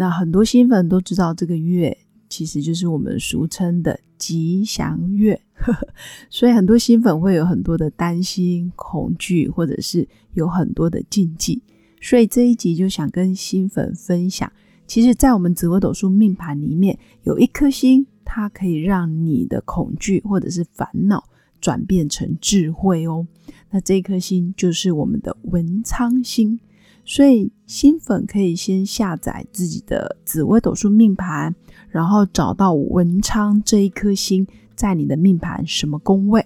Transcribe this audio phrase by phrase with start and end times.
[0.00, 1.98] 那很多新粉都知道，这个月
[2.28, 5.40] 其实就是我们俗称的吉祥月，
[6.30, 11.60] 所以很多新粉会有很多的担心、恐惧，或者是有很多的禁忌。
[12.00, 14.48] 所以这一集就想跟新粉分享，
[14.86, 21.24] 其实，在我们紫微斗数命盘里面，有一颗星，它可以让你的恐惧或者是烦恼
[21.60, 23.26] 转变成智慧哦。
[23.70, 26.60] 那这颗星就是我们的文昌星。
[27.08, 31.54] 所以新粉可以先下载自己的紫微斗数命盘，
[31.88, 34.46] 然后找到文昌这一颗星
[34.76, 36.44] 在你的命盘什么宫位。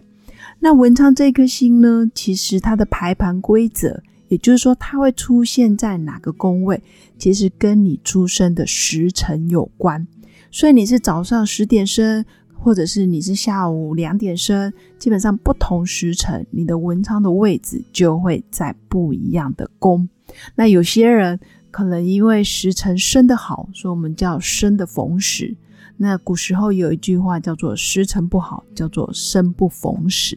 [0.60, 6.80] 那文昌这一颗星呢，其实它的排盘规则，也就是说它会出现在哪个宫位，
[7.18, 10.06] 其实跟你出生的时辰有关。
[10.52, 20.08] 所以你是早上十点生，或者是你是下午两点生，基本上不同时辰，你的文昌的位置就会在不一样的宫。
[20.54, 21.38] 那有些人
[21.70, 25.56] 可能因为时辰生得好，所以我们叫生的逢时。
[25.96, 30.36] 那古时候有一句话叫做“时辰不好，叫做生不逢时”。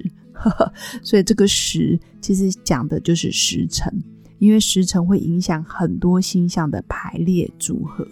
[1.01, 3.91] 所以这个时其实讲的就是时辰，
[4.37, 8.05] 因为时辰会影响很多星象的排列组合。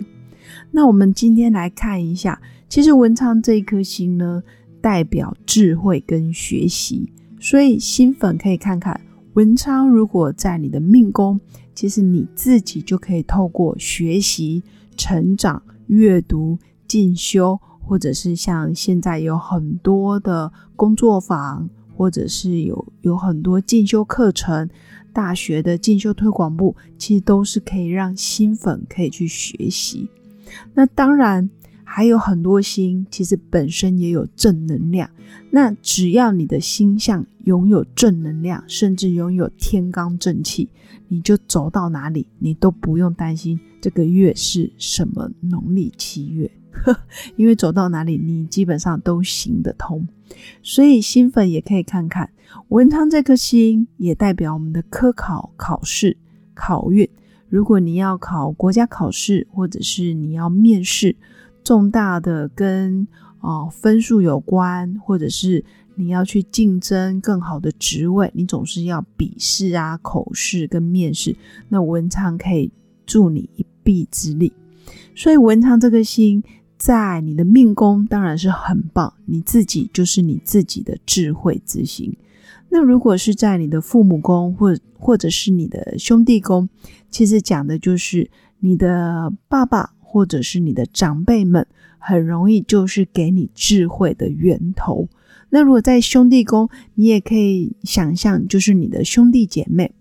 [0.71, 4.41] 那我们今天来看一下，其实文昌这一颗星呢，
[4.81, 8.99] 代表智慧跟学习，所以新粉可以看看
[9.33, 11.39] 文昌如果在你的命宫。
[11.73, 14.63] 其实你自己就可以透过学习、
[14.95, 16.57] 成长、阅读、
[16.87, 24.69] 进修，或者是像现在有很多的工作坊，或者是有有很多进修课程，
[25.11, 30.09] 大学的进修推广部，其实都是可以让新粉可以去学习。
[30.73, 31.49] 那当然。
[31.95, 35.07] 还有很多星，其实本身也有正能量。
[35.51, 40.67] 那只要你的星象拥有正能量，甚至拥有天罡正气，
[41.07, 46.49] 你就走到哪里，你都不用担心这个月是什么农历七月，
[47.37, 50.07] 因为走到哪里，你基本上都行得通。
[50.63, 52.31] 所以新粉也可以看看
[52.69, 56.17] 文昌这颗星，也代表我们的科考、考试、
[56.55, 57.07] 考运。
[57.49, 61.15] 如果你要考国家考试，或者是你要面试。
[61.63, 63.07] 重大的跟
[63.39, 65.63] 哦分数有关，或者是
[65.95, 71.35] 你要去竞争更好的职位，你总是要笔试啊、口试跟面试。
[71.69, 72.71] 那文昌可以
[73.05, 74.51] 助你一臂之力，
[75.15, 76.43] 所以文昌这个星
[76.77, 82.15] 在你的命宫当然是很棒，你自己就是你自己的智慧之星。
[82.69, 86.67] 那如果是在你的父母宫，或或者是你的兄弟宫，
[87.11, 88.29] 其实讲的就是
[88.59, 89.92] 你的爸爸。
[90.13, 91.65] 或者是你的长辈们，
[91.97, 95.09] 很容易就是给你智慧的源头。
[95.49, 99.91] 那如果在兄弟宫，你也可以想象，就是你的兄弟姐妹。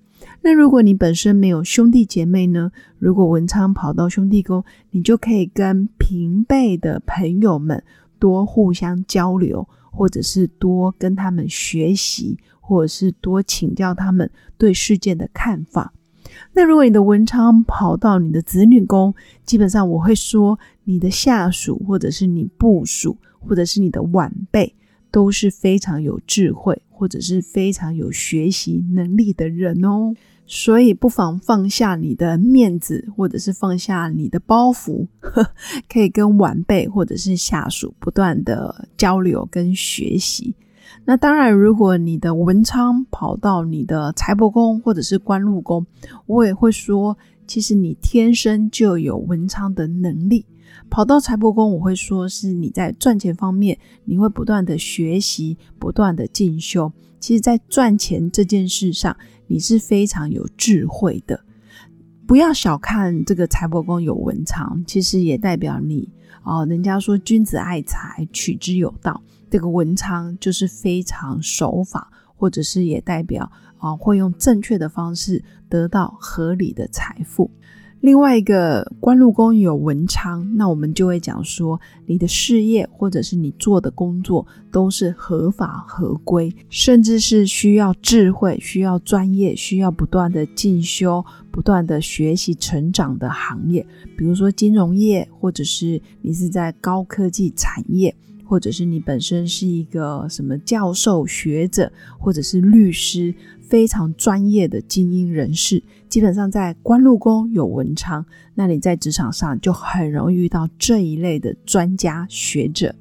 [0.42, 2.70] 那如果你本身没有兄弟姐妹呢？
[2.98, 7.82] 如果文昌跑到兄弟宫，你就可以跟平辈的朋友们
[8.18, 15.94] 多互相交流，或者是多跟他们学习，或者是多请教他们对事件的看法。
[16.52, 24.74] 那如果你的文昌跑到你的子女宫，基本上我会说，你的下属或者是你部属，或者是你的晚辈，
[25.10, 30.14] 都是非常有智慧，或者是非常有学习能力的人哦。
[30.44, 35.06] 所以不妨放下你的面子，或者是放下你的包袱，
[35.88, 40.54] 可以跟晚辈或者是下属不断的交流跟学习。
[41.04, 45.86] 那当然，如果你的文昌跑到你的财帛宫或者是官禄宫，
[46.26, 47.16] 我也会说，
[47.46, 50.46] 其实你天生就有文昌的能力。
[50.88, 56.92] 跑到财帛宫，我会说是你在赚钱方面，你会不断的学习，不断的进修。
[57.18, 61.40] 其实，在赚钱这件事上，你是非常有智慧的。
[62.26, 66.08] 不要小看这个财帛宫有文昌，其实也代表你
[66.44, 66.64] 哦。
[66.66, 69.22] 人家说君子爱财，取之有道。
[69.52, 77.50] 这个文昌就是非常守法，或者是也代表啊，会用正确的方式得到合理的财富。
[78.00, 98.16] 另外一个官禄宫有文昌，那我们就会讲说，你的事业或者是你做的工作都是合法合规，甚至是需要智慧、需要专业、需要不断的进修、不断的学习成长的行业，比如说金融业，或者是你是在高科技产业，
[98.52, 103.34] 或者是你本身是一个什么教授、学者，或者是律师。
[103.62, 108.22] 非常专业的精英人士，基本上在官禄宫有文昌，
[108.54, 112.94] 那你在职场上就很容易遇到这一类的专家学者。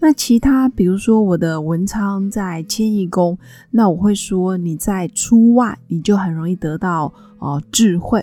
[0.00, 3.38] 那其他，比如说我的文昌在迁移宫，
[3.70, 8.20] 那我会说你在出外，你就很容易得到呃智慧。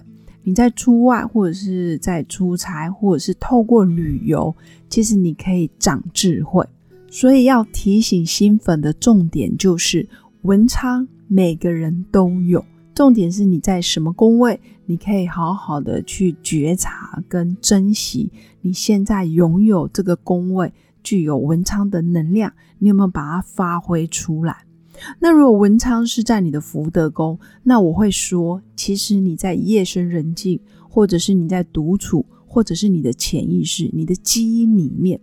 [0.47, 4.55] 你在出外或者是在出差，或者是透过旅游，
[4.89, 6.65] 其实你可以长智慧。
[7.11, 10.07] 所以要提醒新粉的重点就是
[10.43, 11.05] 文昌。
[11.27, 12.63] 每个人都有，
[12.95, 20.71] 重点是你在什么宫位，你可以好好的去觉察跟珍惜你现在拥有这个宫位
[21.03, 24.55] 具有文昌的能量，你有没有把它发挥出来？
[25.19, 30.59] 那如果文昌是在你的福德宫，那我会说，其实你在夜深人静，
[30.89, 35.19] 或者是你在独处，或者是你的潜意识、你的基因里面，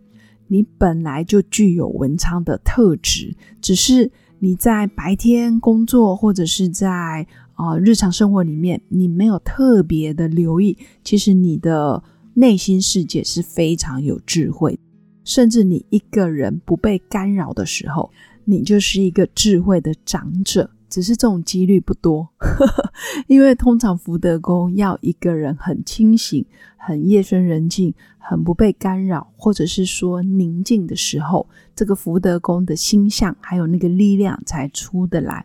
[0.48, 4.10] 你本来就具有文昌的特质，只是。
[4.40, 12.02] 你在白天工作，或者是在啊日常生活里面，你没有特别的留意，其实你的
[12.34, 14.78] 内心世界是非常有智慧，
[15.24, 18.10] 甚至你一个人不被干扰的时候，
[18.44, 20.70] 你就是一个智慧的长者。
[20.90, 22.28] 只是这种几率不多，
[23.26, 26.46] 因为通常福德宫要一个人很清醒、
[26.76, 35.44] 很夜深人静、很不被干扰，或者是说宁静的时候，这个福德宫的星象还有那个力量才出得来。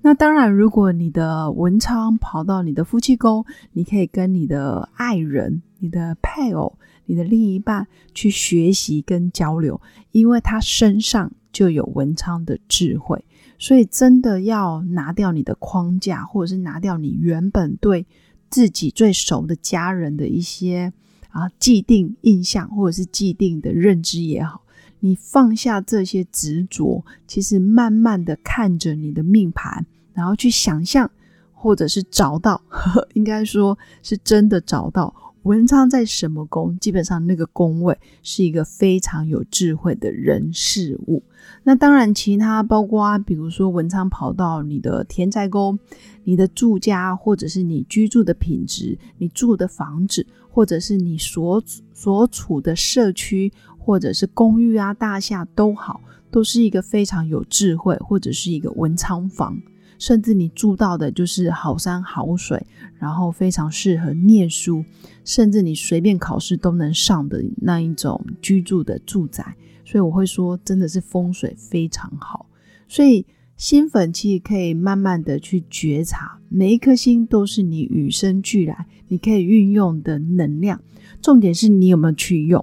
[0.00, 9.80] 那当然，如果你的文昌跑到你的夫妻宫，你可以跟你的爱人、你的配偶、你的另一半去学习跟交流，
[10.12, 13.24] 因为他身上就有文昌的智慧。
[13.58, 18.04] 所以，真的要拿掉你的框架，或者是拿掉你原本对
[18.50, 20.92] 自己最熟的家人的一些
[21.30, 24.62] 啊既定印象，或者是既定的认知也好，
[25.00, 31.10] 你放下这些执着，其实慢慢的看着你的命盘，然后去想象，
[31.52, 32.60] 或者是找到，
[33.14, 35.14] 应该说是真的找到。
[35.44, 36.76] 文昌在什么宫？
[36.78, 41.22] 基本上那个宫位是一个非常有智慧的人事物。
[41.62, 45.78] 那当然，其他包括比如说文昌跑到你的田宅宫、
[46.24, 51.62] 你的住家，或者是你居住的品质、你住的房子，或者是你所
[51.92, 56.00] 所处的社区，或者是公寓啊、大厦都好，
[56.30, 59.58] 都是一个非常有智慧，或者是一个文昌房。
[60.04, 62.62] 甚至你住到的就是好山好水，
[62.98, 64.84] 然后非常适合念书，
[65.24, 72.44] 甚至你随便考试都能上的那一种居住的住宅，所以我会说真的是风水非常好。
[72.86, 73.24] 所以
[73.56, 80.78] 新粉其实可以慢慢的去觉察，每一颗星都是你与生俱来，你可以运用的能量。
[81.22, 82.62] 重点是你有没有去用。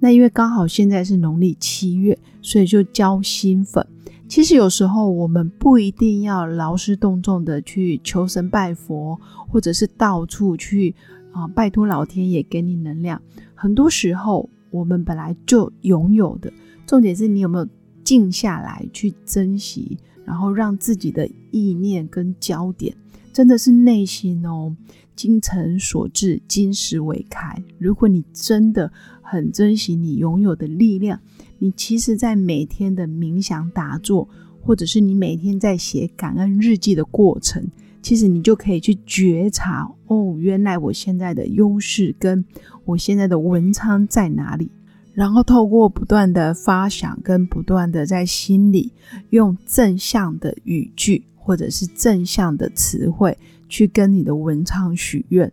[0.00, 3.86] 那因为刚好现在是农历七月，所以就教新粉。
[4.30, 9.18] 其实有时候我们不一定要劳师动众的去求神拜佛，
[9.48, 10.94] 或者是到处去
[11.32, 13.20] 啊拜托老天爷给你能量。
[13.56, 16.52] 很多时候我们本来就拥有的，
[16.86, 17.66] 重点是你有没有
[18.04, 22.94] 静下来去珍惜，然后让自己的意念跟焦点
[23.40, 24.76] 真的是内心哦。
[25.16, 27.56] 精诚所至，金石为开。
[27.78, 28.92] 如果你真的
[29.22, 31.18] 很珍惜你拥有的力量。
[31.58, 34.28] 你其实，在每天的冥想打坐，
[34.60, 37.66] 或者是你每天在写感恩日记的过程，
[38.02, 42.44] 其实你就可以去觉察哦，原来我现在的优势跟
[42.84, 44.70] 我现在的文昌在哪里。
[45.14, 48.92] 然后透过不断的发想，跟不断的在心里
[49.30, 53.36] 用正向的语句，或者是正向的词汇，
[53.68, 55.52] 去跟你的文昌许愿。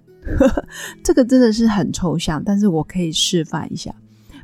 [1.01, 3.95] 这个真的是很抽象，但是我可以示范一下。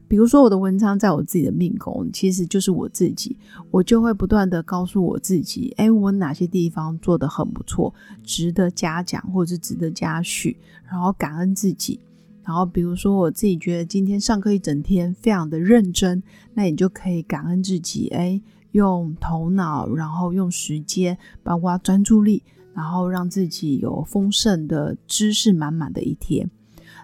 [0.07, 3.35] 比如说我的文昌在我自己的命宫，其实就是我自己，
[3.71, 10.55] 我就会不断的告诉我自己，哎，我哪些地方做得很不错，值得嘉奖或者是值得嘉许，
[10.89, 11.99] 然后感恩自己。
[12.45, 16.21] 然后比如说我自己觉得今天上课一整天非常的认真，
[16.53, 18.39] 那你就可以感恩自己，哎，
[18.73, 22.43] 用头脑，然后用时间，包括专注力，
[22.75, 26.47] 然后让自己有丰盛的知识满满的一天。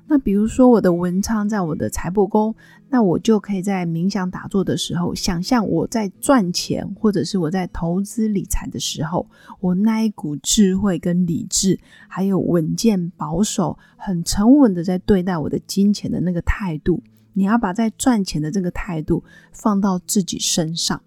[0.07, 2.55] 那比如说我的文昌在我的财帛宫，
[2.89, 17.03] 那我就可以在冥想打坐的时候，想象我在赚钱，或者是我在投资理财的时候，我那一股智慧跟理智，还有稳健保守、很沉稳的在对待我的金钱的那个态度。
[17.33, 19.23] 你要把在赚钱的这个态度
[19.53, 20.99] 放到自己身上，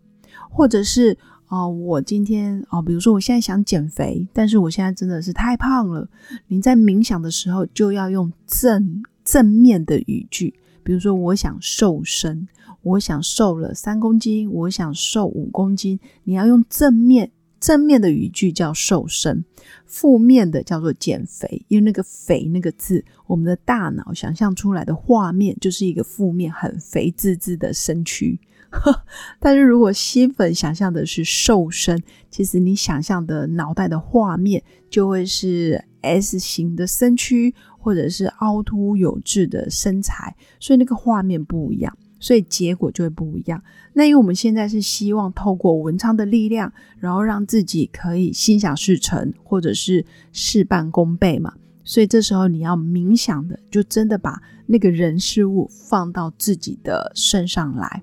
[0.52, 1.16] 或者是。
[1.48, 6.08] 哦，我今天哦，比如说我现在想减肥，但是我现在真的是太胖了。
[6.48, 12.48] 你在冥想的时候就要用正正面的语句，比如说我想瘦身，
[12.80, 16.00] 我想瘦了三公斤，我想瘦五公斤。
[16.24, 17.30] 你要用正面
[17.60, 19.44] 正面的语句叫瘦身，
[19.84, 28.40] 负面的叫做减肥，因为那个肥那个字，我们的大脑想象出来的画面就是一个负面很肥滋滋的身躯。
[29.38, 43.62] 但是如果吸粉想象的是瘦身，其实你想象的脑袋的画面就会是 S 型的身躯，或者是凹凸有致的身材，所以那个画面不一样，所以结果就会不一样。
[43.92, 51.52] 那因为我们现在是希望透过文昌的力量，然后让自己可以心想事成，或者是事半功倍嘛，
[51.84, 58.02] 所以这时候你要冥想的，就真的把那个人事物放到自己的身上来。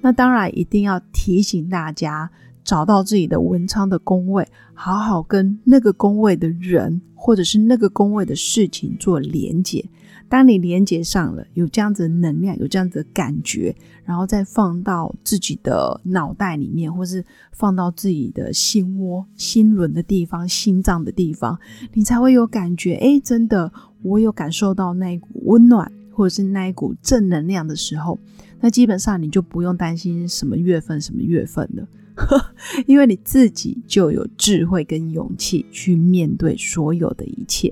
[0.00, 2.30] 那当然一定要提醒大家，
[2.62, 9.84] 找到自己的文昌的宫位，好好跟那个宫位的人，或者是那个宫位的事情做连接。
[10.26, 21.56] 当你连接上了，有这样子的能量，有这样子的感觉，然后再放到自己的脑袋里面，或是放到自己的心窝、心轮的地方、心脏的地方，
[21.92, 22.94] 你才会有感觉。
[22.94, 23.70] 哎，真的，
[24.02, 28.18] 我有感受到那一股温暖，或者是那一股正能量的时候。
[28.64, 31.86] 那基本上你就不用担心什么月份什么月份了，
[32.88, 37.70] 因为你自己就有智慧跟勇气去面对所有的一切。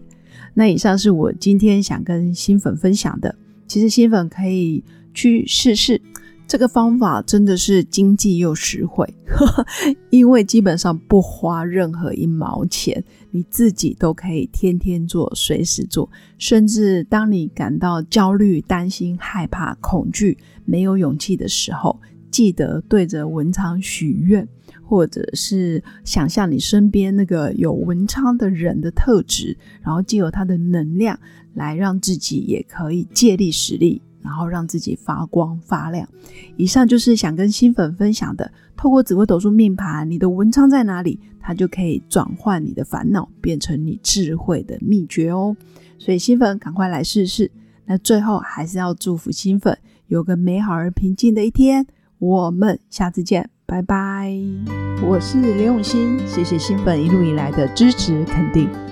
[0.52, 3.34] 那以上是我今天想跟新粉分享的，
[3.66, 4.84] 其实新粉可以
[5.14, 5.98] 去试试。
[6.46, 9.06] 这个方法真的是经济又实惠，
[10.10, 16.10] 因为基本上不花任何一毛钱，你自己都可以天天做、随时做。
[16.36, 21.98] 甚至当你感到焦虑、担心、害怕、恐惧、没有勇气的时候，
[22.30, 24.46] 记得对着文昌许愿，
[24.84, 31.18] 或者是想象你身边那个有文昌的人的特质，然后借由他的能量
[31.54, 34.02] 来让自己也可以借力使力。
[34.22, 36.08] 然后让自己发光发亮。
[36.56, 45.56] 以上就是想跟新粉分享的，透过紫微斗数命盘，你的文昌在哪里，它就可以转换你的烦恼，变成你智慧的秘诀哦。
[45.98, 47.50] 所以新粉赶快来试试。
[47.84, 49.76] 那最后还是要祝福新粉
[50.06, 51.86] 有个美好而平静的一天。
[52.18, 54.32] 我们下次见，拜拜。
[55.04, 58.91] 我是刘永新，谢谢新粉一路以来的支持肯定。